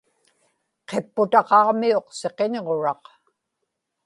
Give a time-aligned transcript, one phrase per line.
[0.89, 3.03] qipputaqaġmiuq siqiñġuraq